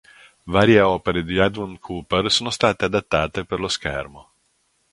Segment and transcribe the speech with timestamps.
[0.45, 4.31] Varie opere di Edmund Cooper sono state adattate per lo schermo.